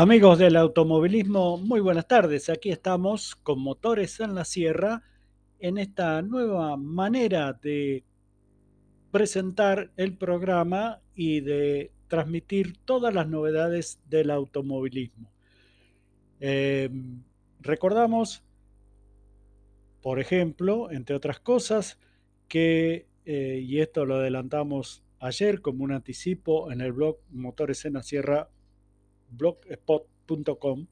Amigos 0.00 0.38
del 0.38 0.54
automovilismo, 0.54 1.58
muy 1.58 1.80
buenas 1.80 2.06
tardes. 2.06 2.48
Aquí 2.48 2.70
estamos 2.70 3.34
con 3.34 3.58
Motores 3.58 4.20
en 4.20 4.32
la 4.36 4.44
Sierra 4.44 5.02
en 5.58 5.76
esta 5.76 6.22
nueva 6.22 6.76
manera 6.76 7.52
de 7.52 8.04
presentar 9.10 9.90
el 9.96 10.16
programa 10.16 11.00
y 11.16 11.40
de 11.40 11.90
transmitir 12.06 12.78
todas 12.84 13.12
las 13.12 13.26
novedades 13.26 13.98
del 14.08 14.30
automovilismo. 14.30 15.32
Eh, 16.38 16.90
recordamos, 17.58 18.44
por 20.00 20.20
ejemplo, 20.20 20.92
entre 20.92 21.16
otras 21.16 21.40
cosas, 21.40 21.98
que, 22.46 23.08
eh, 23.24 23.64
y 23.66 23.80
esto 23.80 24.06
lo 24.06 24.14
adelantamos 24.14 25.02
ayer 25.18 25.60
como 25.60 25.82
un 25.82 25.90
anticipo 25.90 26.70
en 26.70 26.82
el 26.82 26.92
blog 26.92 27.18
Motores 27.30 27.84
en 27.84 27.94
la 27.94 28.04
Sierra 28.04 28.48
blogspot.com 29.30 30.86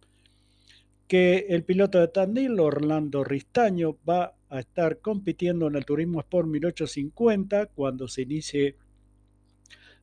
que 1.06 1.46
el 1.50 1.64
piloto 1.64 2.00
de 2.00 2.08
Tandil, 2.08 2.58
Orlando 2.58 3.22
Ristaño, 3.22 3.96
va 4.08 4.34
a 4.48 4.60
estar 4.60 4.98
compitiendo 4.98 5.68
en 5.68 5.76
el 5.76 5.84
Turismo 5.84 6.20
Sport 6.20 6.48
1850 6.48 7.66
cuando 7.66 8.08
se 8.08 8.22
inicie 8.22 8.76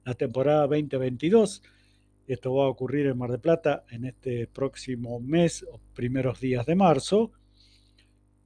la 0.06 0.14
temporada 0.14 0.62
2022. 0.62 1.62
Esto 2.28 2.54
va 2.54 2.66
a 2.66 2.70
ocurrir 2.70 3.08
en 3.08 3.18
Mar 3.18 3.32
de 3.32 3.40
Plata 3.40 3.84
en 3.90 4.06
este 4.06 4.48
próximo 4.48 5.20
mes 5.20 5.66
primeros 5.94 6.39
días 6.39 6.66
de 6.66 6.76
marzo. 6.76 7.31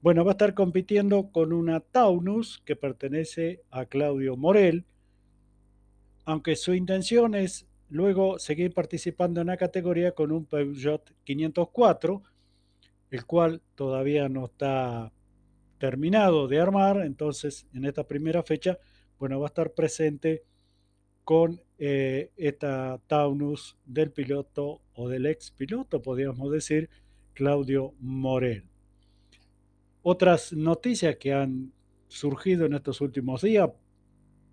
Bueno, 0.01 0.23
va 0.25 0.31
a 0.31 0.33
estar 0.33 0.53
compitiendo 0.53 1.31
con 1.31 1.53
una 1.53 1.79
Taunus 1.79 2.61
que 2.65 2.75
pertenece 2.75 3.61
a 3.69 3.85
Claudio 3.85 4.35
Morel, 4.35 4.85
aunque 6.25 6.55
su 6.55 6.73
intención 6.73 7.35
es 7.35 7.67
luego 7.89 8.39
seguir 8.39 8.73
participando 8.73 9.41
en 9.41 9.47
la 9.47 9.57
categoría 9.57 10.13
con 10.13 10.31
un 10.31 10.45
Peugeot 10.45 11.13
504, 11.23 12.23
el 13.11 13.25
cual 13.25 13.61
todavía 13.75 14.27
no 14.29 14.45
está 14.45 15.11
terminado 15.77 16.47
de 16.47 16.59
armar, 16.59 17.01
entonces 17.05 17.67
en 17.73 17.85
esta 17.85 18.05
primera 18.05 18.43
fecha, 18.43 18.77
bueno, 19.19 19.39
va 19.39 19.47
a 19.47 19.49
estar 19.49 19.71
presente 19.71 20.43
con 21.23 21.61
eh, 21.77 22.31
esta 22.37 22.99
Taunus 23.07 23.77
del 23.85 24.11
piloto 24.11 24.81
o 24.93 25.09
del 25.09 25.25
ex 25.25 25.51
piloto, 25.51 26.01
podríamos 26.01 26.51
decir, 26.51 26.89
Claudio 27.33 27.93
Morel. 27.99 28.63
Otras 30.01 30.53
noticias 30.53 31.17
que 31.17 31.33
han 31.33 31.73
surgido 32.07 32.65
en 32.65 32.73
estos 32.73 33.01
últimos 33.01 33.41
días, 33.41 33.69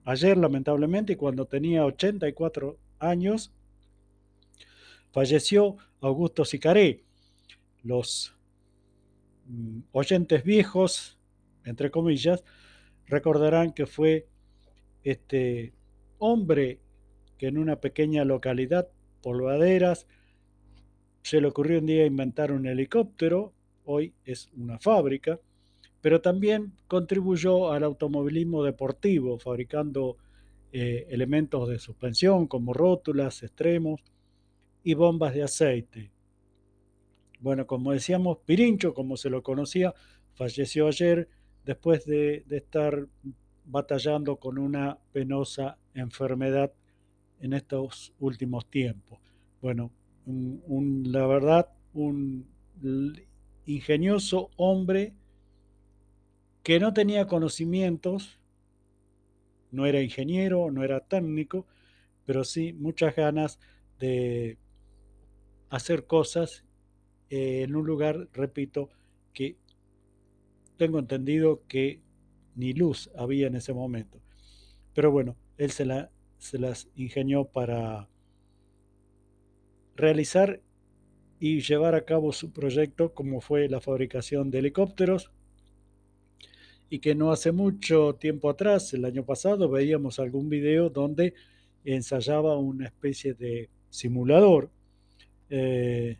ayer 0.04 0.36
lamentablemente, 0.36 1.16
cuando 1.16 1.46
tenía 1.46 1.86
84 1.86 2.76
años, 3.04 3.52
falleció 5.12 5.76
Augusto 6.00 6.44
Sicaré. 6.44 7.04
Los 7.82 8.34
mm, 9.46 9.80
oyentes 9.92 10.42
viejos, 10.44 11.18
entre 11.64 11.90
comillas, 11.90 12.44
recordarán 13.06 13.72
que 13.72 13.86
fue 13.86 14.26
este 15.02 15.74
hombre 16.18 16.80
que 17.38 17.48
en 17.48 17.58
una 17.58 17.80
pequeña 17.80 18.24
localidad, 18.24 18.88
Polvaderas, 19.22 20.06
se 21.22 21.40
le 21.40 21.48
ocurrió 21.48 21.78
un 21.78 21.86
día 21.86 22.04
inventar 22.04 22.52
un 22.52 22.66
helicóptero, 22.66 23.54
hoy 23.84 24.14
es 24.24 24.50
una 24.56 24.78
fábrica, 24.78 25.40
pero 26.00 26.20
también 26.20 26.74
contribuyó 26.86 27.72
al 27.72 27.84
automovilismo 27.84 28.62
deportivo, 28.62 29.38
fabricando 29.38 30.18
eh, 30.76 31.06
elementos 31.10 31.68
de 31.68 31.78
suspensión 31.78 32.48
como 32.48 32.72
rótulas, 32.72 33.44
extremos 33.44 34.00
y 34.82 34.94
bombas 34.94 35.32
de 35.32 35.44
aceite. 35.44 36.10
Bueno, 37.38 37.64
como 37.64 37.92
decíamos, 37.92 38.38
Pirincho, 38.44 38.92
como 38.92 39.16
se 39.16 39.30
lo 39.30 39.44
conocía, 39.44 39.94
falleció 40.32 40.88
ayer 40.88 41.28
después 41.64 42.04
de, 42.06 42.44
estar 42.50 43.06
batallando 43.64 44.34
con 44.40 44.58
una 44.58 44.98
penosa 45.12 45.78
enfermedad 45.94 46.72
en 47.38 47.52
estos 47.52 48.12
últimos 48.18 48.68
tiempos. 48.68 49.20
Bueno, 49.62 49.92
la 50.26 51.24
verdad, 51.28 51.68
un 51.92 52.48
ingenioso 53.64 54.50
hombre 54.56 55.14
que 56.64 56.80
no 56.80 56.92
tenía 56.92 57.28
conocimientos 57.28 58.40
no 59.74 59.86
era 59.86 60.00
ingeniero, 60.00 60.70
no 60.70 60.84
era 60.84 61.00
técnico, 61.00 61.66
pero 62.24 62.44
sí 62.44 62.72
muchas 62.72 63.14
ganas 63.14 63.58
de 63.98 64.58
hacer 65.70 66.06
cosas 66.06 66.64
en 67.30 67.74
un 67.74 67.86
lugar, 67.86 68.28
repito, 68.32 68.90
que 69.32 69.56
tengo 70.76 70.98
entendido 70.98 71.62
que 71.66 72.00
ni 72.54 72.72
luz 72.72 73.10
había 73.16 73.46
en 73.46 73.56
ese 73.56 73.72
momento. 73.72 74.20
Pero 74.94 75.10
bueno, 75.10 75.36
él 75.56 75.70
se, 75.70 75.86
se 76.38 76.58
las 76.58 76.88
ingenió 76.94 77.46
para 77.46 78.08
realizar 79.96 80.60
y 81.40 81.60
llevar 81.60 81.94
a 81.94 82.04
cabo 82.04 82.32
su 82.32 82.52
proyecto 82.52 83.12
como 83.14 83.40
fue 83.40 83.68
la 83.68 83.80
fabricación 83.80 84.50
de 84.50 84.60
helicópteros 84.60 85.32
y 86.94 87.00
que 87.00 87.16
no 87.16 87.32
hace 87.32 87.50
mucho 87.50 88.14
tiempo 88.14 88.48
atrás, 88.48 88.94
el 88.94 89.04
año 89.04 89.24
pasado, 89.24 89.68
veíamos 89.68 90.20
algún 90.20 90.48
video 90.48 90.90
donde 90.90 91.34
ensayaba 91.84 92.56
una 92.56 92.84
especie 92.84 93.34
de 93.34 93.68
simulador 93.90 94.70
eh, 95.50 96.18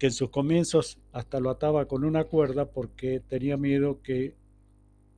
que 0.00 0.06
en 0.06 0.12
sus 0.12 0.30
comienzos 0.30 0.98
hasta 1.12 1.38
lo 1.38 1.48
ataba 1.48 1.86
con 1.86 2.02
una 2.02 2.24
cuerda 2.24 2.72
porque 2.72 3.20
tenía 3.20 3.56
miedo 3.56 4.02
que 4.02 4.34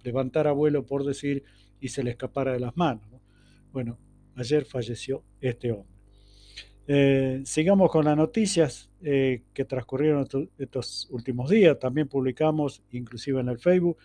levantara 0.03 0.53
vuelo, 0.53 0.85
por 0.85 1.07
decir, 1.07 1.45
y 1.81 1.89
se 1.89 2.03
le 2.03 2.11
escapara 2.11 2.53
de 2.53 2.61
las 2.61 2.77
manos. 2.77 3.09
Bueno, 3.73 3.99
ayer 4.37 4.67
falleció 4.67 5.25
este 5.41 5.73
hombre. 5.73 5.97
Eh, 6.87 7.41
sigamos 7.47 7.91
con 7.91 8.05
las 8.05 8.15
noticias 8.15 8.91
eh, 9.01 9.45
que 9.55 9.65
transcurrieron 9.65 10.29
estos 10.59 11.09
últimos 11.11 11.49
días. 11.49 11.79
También 11.79 12.09
publicamos, 12.09 12.83
inclusive 12.91 13.41
en 13.41 13.49
el 13.49 13.59
Facebook, 13.59 13.97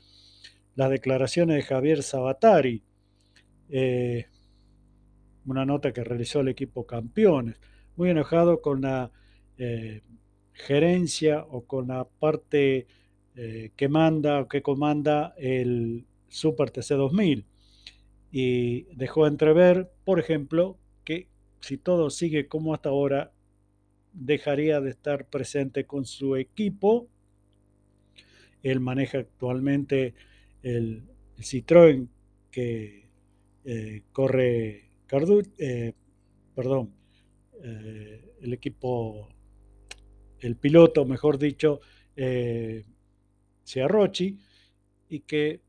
las 0.79 0.89
declaraciones 0.89 1.57
de 1.57 1.63
Javier 1.63 2.03
Sabatari, 2.03 2.81
eh, 3.67 4.27
una 5.45 5.65
nota 5.65 5.91
que 5.91 6.05
realizó 6.05 6.39
el 6.39 6.47
equipo 6.47 6.87
Campeones, 6.87 7.59
muy 7.97 8.11
enojado 8.11 8.61
con 8.61 8.79
la 8.79 9.11
eh, 9.57 10.03
gerencia 10.53 11.43
o 11.49 11.65
con 11.65 11.89
la 11.89 12.05
parte 12.05 12.87
eh, 13.35 13.71
que 13.75 13.89
manda 13.89 14.39
o 14.39 14.47
que 14.47 14.61
comanda 14.61 15.33
el 15.37 16.05
Super 16.29 16.71
TC 16.71 16.91
2000 16.91 17.45
y 18.31 18.83
dejó 18.95 19.27
entrever, 19.27 19.91
por 20.05 20.17
ejemplo, 20.17 20.77
que 21.03 21.27
si 21.59 21.77
todo 21.77 22.09
sigue 22.09 22.47
como 22.47 22.73
hasta 22.73 22.87
ahora, 22.87 23.33
dejaría 24.13 24.79
de 24.79 24.91
estar 24.91 25.25
presente 25.25 25.85
con 25.85 26.05
su 26.05 26.37
equipo. 26.37 27.09
Él 28.63 28.79
maneja 28.79 29.17
actualmente 29.17 30.13
el, 30.63 31.03
Citroën 31.41 32.07
que 32.51 33.07
eh, 33.63 34.03
corre 34.11 34.89
Cardu, 35.05 35.41
eh, 35.57 35.93
perdón, 36.55 36.93
eh, 37.63 38.33
el 38.41 38.53
equipo, 38.53 39.29
el 40.39 40.55
piloto, 40.55 41.05
mejor 41.05 41.37
dicho, 41.37 41.79
Ciarrochi, 43.65 44.37
y 45.09 45.19
que 45.21 45.61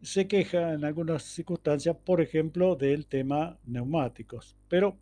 se 0.00 0.26
queja 0.26 0.72
en 0.72 0.84
algunas 0.84 1.22
circunstancias, 1.22 1.96
por 1.96 2.20
ejemplo, 2.20 2.76
del 2.76 3.06
tema 3.06 3.58
neumáticos. 3.66 4.56
Pero 4.68 4.96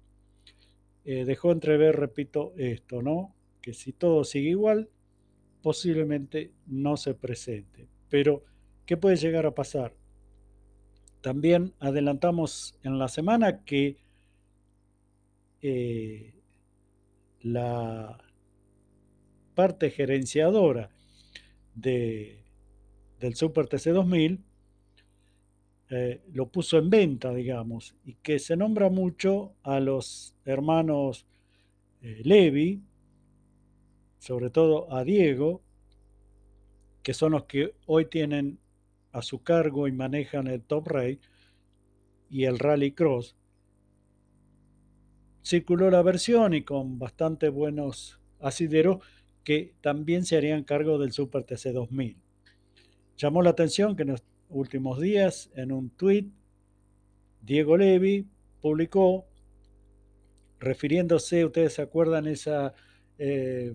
dejó 1.05 1.53
entrever, 1.53 1.96
repito, 1.96 2.53
esto, 2.56 3.03
¿no? 3.03 3.35
Que 3.62 3.73
si 3.73 3.93
todo 3.93 4.25
sigue 4.25 4.50
igual, 4.50 4.91
posiblemente 5.62 6.53
no 6.67 6.96
se 6.96 7.14
presente. 7.14 7.88
Pero, 8.10 8.44
¿qué 8.84 8.96
puede 8.96 9.16
llegar 9.16 9.46
a 9.46 9.54
pasar? 9.54 9.94
También 11.22 11.72
adelantamos 11.78 12.78
en 12.82 12.98
la 12.98 13.08
semana 13.08 13.64
que 13.64 13.96
eh, 15.62 16.34
la 17.42 18.18
parte 19.54 19.90
gerenciadora 19.90 20.90
de, 21.74 22.42
del 23.18 23.34
Super 23.34 23.66
TC2000 23.66 24.40
eh, 25.90 26.22
lo 26.32 26.46
puso 26.46 26.78
en 26.78 26.88
venta, 26.88 27.34
digamos, 27.34 27.96
y 28.04 28.14
que 28.14 28.38
se 28.38 28.56
nombra 28.56 28.90
mucho 28.90 29.54
a 29.62 29.80
los 29.80 30.34
hermanos 30.44 31.26
eh, 32.00 32.22
Levi, 32.24 32.80
sobre 34.18 34.50
todo 34.50 34.92
a 34.94 35.02
Diego, 35.02 35.62
que 37.02 37.14
son 37.14 37.32
los 37.32 37.44
que 37.44 37.75
hoy 37.87 38.06
tienen 38.06 38.58
a 39.12 39.23
su 39.23 39.43
cargo 39.43 39.88
y 39.88 39.93
manejan 39.93 40.47
el 40.47 40.62
Top 40.62 40.88
Race 40.88 41.20
y 42.29 42.44
el 42.44 42.58
Rally 42.58 42.93
Cross, 42.93 43.37
circuló 45.44 45.91
la 45.91 46.02
versión 46.02 46.55
y 46.55 46.62
con 46.62 46.99
bastante 46.99 47.49
buenos 47.49 48.20
asideros 48.41 48.99
que 49.43 49.75
también 49.81 50.25
se 50.25 50.37
harían 50.37 50.64
cargo 50.64 50.99
del 50.99 51.12
Super 51.12 51.44
TC 51.44 51.73
2000. 51.73 52.17
Llamó 53.17 53.43
la 53.43 53.50
atención 53.50 53.96
que 53.96 54.03
en 54.03 54.11
los 54.11 54.23
últimos 54.49 55.00
días, 55.00 55.50
en 55.55 55.73
un 55.73 55.91
tuit, 55.91 56.32
Diego 57.43 57.76
Levi 57.76 58.26
publicó, 58.61 59.26
refiriéndose, 60.58 61.44
ustedes 61.44 61.75
se 61.75 61.82
acuerdan, 61.82 62.26
esa 62.26 62.75
eh, 63.19 63.75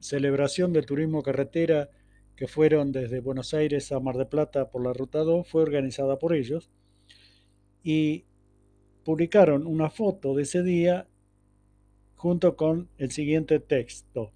celebración 0.00 0.72
del 0.72 0.86
turismo 0.86 1.22
carretera 1.22 1.90
que 2.36 2.46
fueron 2.46 2.92
desde 2.92 3.20
Buenos 3.20 3.52
Aires 3.52 3.90
a 3.90 4.00
Mar 4.00 4.16
de 4.16 4.26
Plata 4.26 4.70
por 4.70 4.84
la 4.84 4.92
Ruta 4.92 5.20
2, 5.20 5.46
fue 5.46 5.62
organizada 5.62 6.18
por 6.18 6.34
ellos, 6.34 6.70
y 7.82 8.24
publicaron 9.04 9.66
una 9.66 9.90
foto 9.90 10.34
de 10.34 10.42
ese 10.42 10.62
día 10.62 11.08
junto 12.14 12.56
con 12.56 12.88
el 12.98 13.10
siguiente 13.10 13.58
texto. 13.58 14.32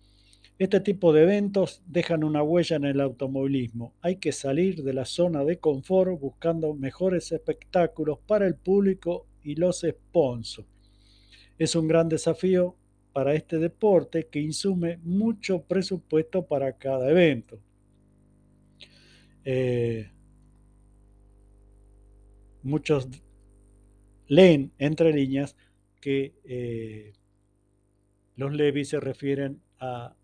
Este 0.58 0.80
tipo 0.80 1.12
de 1.12 1.22
eventos 1.22 1.82
dejan 1.86 2.24
una 2.24 2.42
huella 2.42 2.76
en 2.76 2.84
el 2.84 3.00
automovilismo. 3.00 3.94
Hay 4.00 4.16
que 4.16 4.32
salir 4.32 4.82
de 4.82 4.92
la 4.92 5.04
zona 5.04 5.44
de 5.44 5.58
confort 5.58 6.20
buscando 6.20 6.74
mejores 6.74 7.32
espectáculos 7.32 8.18
para 8.26 8.46
el 8.46 8.54
público 8.54 9.26
y 9.42 9.56
los 9.56 9.80
sponsors. 9.80 10.68
Es 11.58 11.74
un 11.74 11.88
gran 11.88 12.08
desafío 12.08 12.76
para 13.12 13.34
este 13.34 13.58
deporte 13.58 14.28
que 14.28 14.40
insume 14.40 14.98
mucho 15.02 15.62
presupuesto 15.62 16.46
para 16.46 16.72
cada 16.78 17.10
evento. 17.10 17.58
Eh, 19.44 20.10
muchos 22.62 23.08
leen 24.28 24.72
entre 24.78 25.12
líneas 25.12 25.56
que 26.00 26.34
eh, 26.44 27.12
los 28.36 28.52
Levi 28.54 28.84
se 28.84 29.00
refieren 29.00 29.60
a 29.78 30.14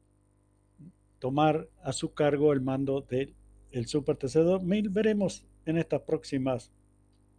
tomar 1.19 1.69
a 1.83 1.93
su 1.93 2.15
cargo 2.15 2.53
el 2.53 2.61
mando 2.61 3.01
del 3.03 3.35
Super 3.87 4.17
TC 4.17 4.39
2000. 4.39 4.89
Veremos 4.89 5.47
en 5.67 5.79
estas 5.79 6.03
próximas 6.03 6.73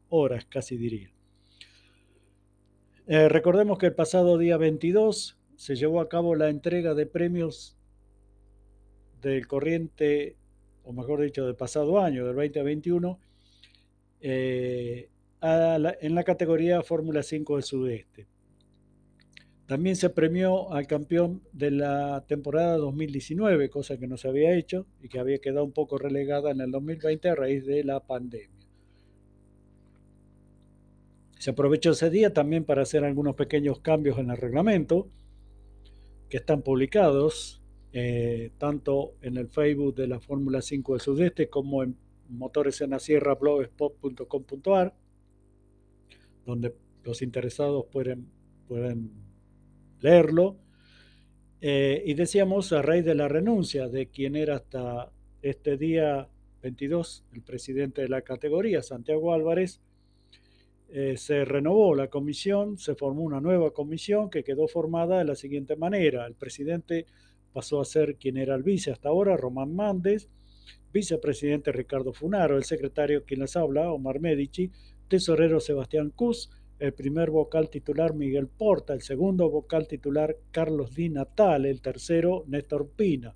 horas, 0.10 0.46
casi 0.46 0.78
diría. 0.78 1.12
Eh, 3.08 3.28
recordemos 3.28 3.80
que 3.80 3.88
el 3.88 3.96
pasado 3.96 4.38
día 4.38 4.58
22 4.58 5.39
se 5.60 5.76
llevó 5.76 6.00
a 6.00 6.08
cabo 6.08 6.36
la 6.36 6.48
entrega 6.48 6.94
de 6.94 7.06
premios 7.06 7.78
del 9.22 9.46
corriente, 9.46 10.38
o 10.86 10.94
mejor 10.94 11.20
dicho, 11.20 11.46
del 11.46 11.58
pasado 11.58 12.00
año, 12.00 12.26
del 12.26 12.34
2021, 12.34 13.20
eh, 14.22 15.10
en 15.42 16.16
la 16.16 16.24
categoría 16.24 16.82
Fórmula 16.82 17.24
5 17.24 17.56
del 17.56 17.64
Sudeste. 17.64 18.28
También 19.66 19.98
se 19.98 20.10
premió 20.10 20.72
al 20.72 20.88
campeón 20.88 21.44
de 21.52 21.72
la 21.72 22.24
temporada 22.26 22.78
2019, 22.78 23.70
cosa 23.70 23.98
que 23.98 24.08
no 24.08 24.16
se 24.16 24.30
había 24.30 24.56
hecho 24.56 24.88
y 25.02 25.10
que 25.10 25.20
había 25.20 25.40
quedado 25.40 25.66
un 25.66 25.74
poco 25.74 25.98
relegada 25.98 26.52
en 26.52 26.62
el 26.62 26.72
2020 26.72 27.28
a 27.28 27.36
raíz 27.36 27.66
de 27.66 27.84
la 27.84 28.00
pandemia. 28.00 28.66
Se 31.38 31.50
aprovechó 31.50 31.92
ese 31.92 32.10
día 32.10 32.34
también 32.34 32.64
para 32.64 32.84
hacer 32.84 33.04
algunos 33.04 33.36
pequeños 33.36 33.82
cambios 33.82 34.20
en 34.20 34.30
el 34.30 34.38
reglamento 34.38 35.10
que 36.30 36.38
están 36.38 36.62
publicados 36.62 37.62
eh, 37.92 38.52
tanto 38.60 39.16
en 39.22 39.38
el 39.38 39.50
Facebook 39.50 39.96
de 39.96 40.08
la 40.08 40.20
Fórmula 40.20 40.62
5 40.62 40.94
del 40.94 41.02
Sudeste 41.02 41.50
como 41.50 41.84
en 41.84 41.98
Motores 42.30 42.80
en 42.82 42.92
la 42.92 43.00
Sierra 43.00 43.34
blogspot.com.ar, 43.34 44.94
donde 46.46 46.76
los 47.04 47.24
interesados 47.24 47.86
pueden, 47.92 48.30
pueden 48.68 49.12
leerlo. 50.00 50.58
Eh, 51.62 52.04
y 52.06 52.14
decíamos, 52.14 52.72
a 52.72 52.84
raíz 52.84 53.04
de 53.04 53.16
la 53.16 53.28
renuncia 53.28 53.88
de 53.88 54.08
quien 54.08 54.36
era 54.36 54.58
hasta 54.58 55.12
este 55.42 55.78
día 55.78 56.30
22 56.62 57.26
el 57.34 57.42
presidente 57.42 58.02
de 58.04 58.10
la 58.10 58.22
categoría, 58.22 58.84
Santiago 58.84 59.34
Álvarez, 59.34 59.82
eh, 60.92 61.18
se 61.18 61.46
renovó 61.46 61.94
la 61.94 62.08
comisión, 62.08 62.78
se 62.78 62.96
formó 62.96 63.22
una 63.22 63.40
nueva 63.40 63.72
comisión 63.72 64.30
que 64.30 64.44
quedó 64.44 64.68
formada 64.68 65.20
de 65.20 65.26
la 65.26 65.36
siguiente 65.36 65.76
manera. 65.76 66.26
El 66.26 66.36
presidente 66.36 67.06
pasó 67.54 67.80
a 67.80 67.86
ser 67.86 68.16
quien 68.16 68.38
era 68.38 68.56
el 68.56 68.64
vice 68.64 68.92
hasta 68.92 69.10
ahora, 69.10 69.38
Román 69.38 69.76
Mández, 69.76 70.30
vicepresidente 70.92 71.72
Ricardo 71.72 72.14
Funaro, 72.14 72.58
el 72.58 72.64
secretario 72.64 73.24
quien 73.24 73.42
les 73.42 73.56
habla, 73.56 73.92
Omar 73.92 74.20
Medici, 74.20 74.72
tesorero 75.08 75.60
Sebastián 75.60 76.12
Cus, 76.16 76.50
el 76.80 76.94
primer 76.94 77.30
vocal 77.30 77.70
titular 77.70 78.16
Miguel 78.16 78.48
Porta, 78.48 78.94
el 78.94 79.02
segundo 79.02 79.50
vocal 79.50 79.88
titular 79.88 80.38
Carlos 80.52 80.96
Di 80.96 81.10
Natal, 81.10 81.66
el 81.66 81.82
tercero 81.82 82.46
Néstor 82.48 82.90
Pina, 82.96 83.36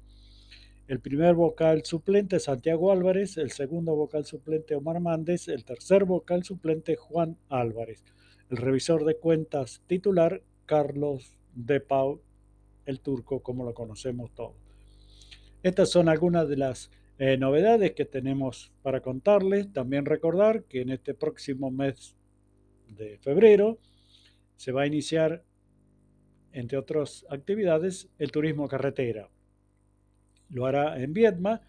el 0.88 1.00
primer 1.00 1.34
vocal 1.36 1.86
suplente 1.86 2.40
Santiago 2.40 2.92
Álvarez, 2.92 3.38
el 3.38 3.52
segundo 3.52 3.96
vocal 3.96 4.26
suplente 4.26 4.76
Omar 4.76 5.00
Mández, 5.00 5.48
el 5.48 5.64
tercer 5.64 6.04
vocal 6.04 6.44
suplente 6.44 6.96
Juan 6.96 7.38
Álvarez, 7.50 8.04
el 8.50 8.58
revisor 8.58 9.06
de 9.06 9.16
cuentas 9.16 9.82
titular 9.88 10.42
Carlos 10.66 11.38
De 11.54 11.80
Pau, 11.80 12.22
el 12.86 13.00
turco 13.00 13.42
como 13.42 13.64
lo 13.64 13.74
conocemos 13.74 14.34
todos. 14.34 14.56
Estas 15.62 15.90
son 15.90 16.10
algunas 16.10 16.50
de 16.50 16.58
las 16.58 16.92
eh, 17.18 17.38
novedades 17.38 17.94
que 17.94 18.04
tenemos 18.04 18.74
para 18.82 19.02
contarles. 19.02 19.72
También 19.72 20.06
recordar 20.06 20.64
que 20.66 20.82
en 20.82 20.90
este 20.90 21.14
próximo 21.14 21.72
mes 21.72 22.18
de 22.90 23.18
febrero 23.20 23.78
se 24.58 24.74
va 24.74 24.82
a 24.82 24.88
iniciar, 24.88 25.44
entre 26.52 26.78
otras 26.78 27.26
actividades, 27.30 28.10
el 28.20 28.32
turismo 28.32 28.68
carretera. 28.68 29.30
Lo 30.54 30.66
hará 30.66 31.02
en 31.02 31.14
Vietma, 31.14 31.62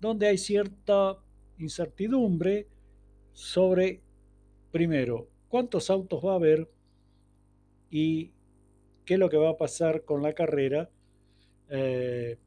donde 0.00 0.28
hay 0.28 0.38
cierta 0.38 1.18
incertidumbre 1.58 2.68
sobre, 3.32 4.02
primero, 4.70 5.28
cuántos 5.48 5.90
autos 5.90 6.24
va 6.24 6.32
a 6.32 6.36
haber 6.36 6.68
y 7.90 8.32
qué 9.04 9.14
es 9.14 9.20
lo 9.20 9.30
que 9.30 9.36
va 9.36 9.50
a 9.50 9.56
pasar 9.56 10.04
con 10.04 10.22
la 10.22 10.34
carrera, 10.34 10.90
eh, 11.70 12.38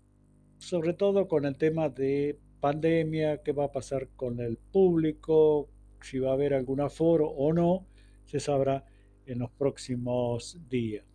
sobre 0.58 0.94
todo 0.94 1.28
con 1.28 1.46
el 1.46 1.58
tema 1.58 1.90
de 1.90 2.40
pandemia, 2.60 3.42
qué 3.44 3.52
va 3.52 3.66
a 3.66 3.72
pasar 3.72 4.10
con 4.16 4.40
el 4.40 4.58
público, 4.58 5.70
si 6.02 6.20
va 6.20 6.32
a 6.32 6.34
haber 6.34 6.54
algún 6.54 6.82
aforo 6.82 7.28
o 7.28 7.54
no, 7.54 7.88
se 8.26 8.40
sabrá 8.40 8.86
en 9.26 9.40
los 9.40 9.52
próximos 9.52 10.60
días. 10.70 11.06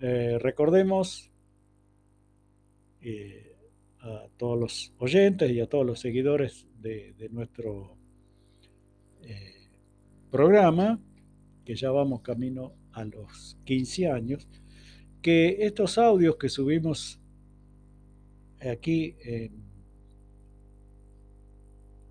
Eh, 0.00 0.38
recordemos 0.40 1.30
eh, 3.00 3.53
a 4.04 4.28
todos 4.36 4.58
los 4.58 4.92
oyentes 4.98 5.50
y 5.50 5.60
a 5.60 5.66
todos 5.66 5.86
los 5.86 5.98
seguidores 5.98 6.66
de, 6.80 7.14
nuestro 7.30 7.96
eh, 9.22 9.70
programa, 10.30 11.00
que 11.64 11.74
ya 11.74 11.90
vamos 11.90 12.20
camino 12.20 12.74
a 12.92 13.04
los 13.04 13.56
15 13.64 14.10
años, 14.10 14.46
que 15.22 15.56
estos 15.60 15.96
audios 15.96 16.36
que 16.36 16.50
subimos 16.50 17.18
aquí 18.60 19.16
en 19.22 19.64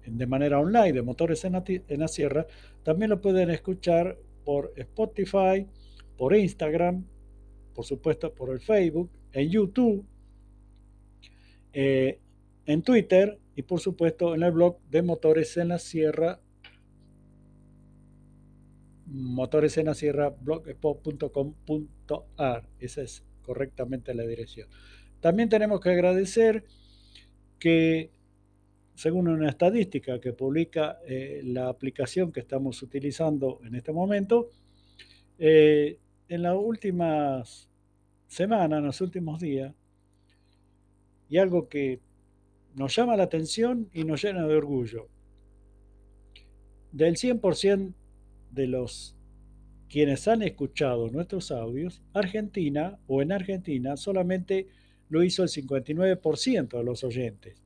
de 0.06 0.28
manera 0.28 0.60
online 0.60 0.94
de 0.94 1.02
Motores 1.02 1.46
en 1.46 2.00
la, 2.00 2.08
Sierra, 2.08 2.46
también 2.84 3.12
lo 3.12 3.22
pueden 3.22 3.50
escuchar 3.52 4.18
por 4.44 4.74
Spotify, 4.76 5.66
por 6.18 6.36
Instagram, 6.36 7.06
por 7.74 7.86
supuesto 7.86 8.34
por 8.34 8.50
el 8.50 8.60
Facebook, 8.60 9.10
en 9.32 9.50
YouTube, 9.50 10.06
eh, 11.74 12.20
en 12.65 12.82
Twitter 12.82 13.38
y 13.56 13.62
por 13.63 13.80
supuesto 13.80 14.36
en 14.36 14.44
el 14.44 14.51
blog 14.51 14.77
de 14.89 15.01
Motores 15.01 15.56
en 15.58 15.70
la 15.70 15.80
Sierra, 15.80 16.39
Motores 19.06 19.77
en 19.77 19.88
la 19.88 19.94
Sierra, 19.94 20.30
blogspot.com.ar. 20.30 22.70
Esa 22.80 23.01
es 23.01 23.25
correctamente 23.44 24.15
la 24.15 24.24
dirección. 24.24 24.70
También 25.20 25.50
tenemos 25.50 25.82
que 25.82 25.89
agradecer 25.89 26.63
que 27.60 28.12
según 28.96 29.27
una 29.27 29.50
estadística 29.50 30.20
que 30.20 30.34
publica 30.34 30.98
eh, 31.06 31.42
la 31.44 31.70
aplicación 31.70 32.32
que 32.32 32.39
estamos 32.39 32.82
utilizando 32.82 33.60
en 33.65 33.75
este 33.75 33.92
momento, 33.92 34.50
eh, 35.38 36.00
en 36.27 36.42
las 36.42 36.56
últimas 36.56 37.70
semanas, 38.27 38.80
en 38.80 38.86
los 38.86 39.00
últimos 39.01 39.39
días, 39.39 39.75
y 41.34 41.40
algo 41.40 41.68
que 41.68 42.00
nos 42.75 42.96
llama 42.96 43.18
la 43.18 43.24
atención 43.24 43.90
y 43.92 44.04
nos 44.04 44.24
llena 44.24 44.46
de 44.46 44.56
orgullo, 44.56 45.08
del 46.92 47.16
100% 47.16 47.96
de 48.52 48.68
los 48.68 49.16
quienes 49.90 50.28
han 50.28 50.44
escuchado 50.44 51.10
nuestros 51.10 51.50
audios, 51.50 52.04
Argentina 52.13 53.00
o 53.08 53.24
en 53.24 53.32
Argentina 53.32 53.98
solamente 53.98 54.68
lo 55.10 55.24
hizo 55.24 55.42
el 55.42 55.50
59% 55.50 56.78
de 56.78 56.84
los 56.84 57.04
oyentes. 57.04 57.63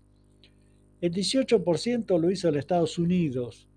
El 1.02 1.12
18% 1.12 2.22
lo 2.22 2.32
hizo 2.32 2.48
en 2.48 2.56
Estados 2.56 2.98
Unidos, 2.98 3.68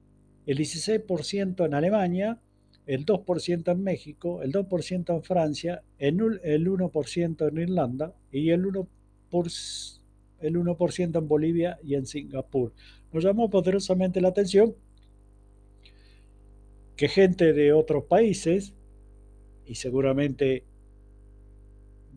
el 0.46 0.56
16% 0.58 1.66
en 1.66 1.74
Alemania, 1.74 2.40
el 2.86 3.04
2% 3.04 3.72
en 3.72 3.82
México, 3.82 4.40
el 4.40 4.52
2% 4.52 5.16
en 5.16 5.22
Francia, 5.24 5.82
el 5.98 6.16
1% 6.16 7.48
en 7.48 7.58
Irlanda 7.58 8.14
y 8.30 8.50
el 8.50 8.64
1%, 8.64 8.86
el 10.40 10.56
1 10.56 10.76
en 10.98 11.28
Bolivia 11.28 11.78
y 11.82 11.94
en 11.94 12.06
Singapur. 12.06 12.72
Nos 13.12 13.24
llamó 13.24 13.50
poderosamente 13.50 14.20
la 14.20 14.28
atención 14.28 14.74
que 16.96 17.08
gente 17.08 17.52
de 17.52 17.72
otros 17.72 18.04
países, 18.04 18.74
y 19.64 19.74
seguramente 19.74 20.64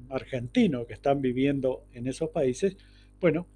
argentinos 0.09 0.85
que 0.87 0.93
están 0.93 1.21
viviendo 1.21 1.85
en 1.93 2.07
esos 2.07 2.29
países, 2.29 2.75
bueno, 3.21 3.47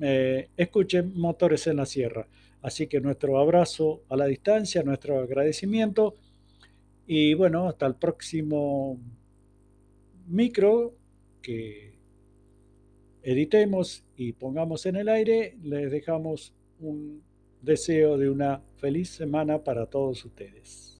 eh, 0.00 0.50
escuchen 0.56 1.18
Motores 1.18 1.66
en 1.68 1.76
la 1.76 1.86
Sierra. 1.86 2.28
Así 2.62 2.86
que 2.86 3.00
nuestro 3.00 3.38
abrazo 3.38 4.02
a 4.08 4.16
la 4.16 4.26
distancia, 4.26 4.82
nuestro 4.82 5.20
agradecimiento 5.20 6.14
y 7.06 7.34
bueno, 7.34 7.68
hasta 7.68 7.86
el 7.86 7.94
próximo 7.94 8.98
micro 10.26 10.94
que 11.42 11.93
editemos 13.24 14.04
y 14.16 14.32
pongamos 14.32 14.86
en 14.86 14.96
el 14.96 15.08
aire. 15.08 15.56
Les 15.62 15.90
dejamos 15.90 16.54
un 16.80 17.22
deseo 17.62 18.18
de 18.18 18.28
una 18.28 18.62
feliz 18.76 19.10
semana 19.10 19.64
para 19.64 19.86
todos 19.86 20.24
ustedes. 20.24 20.92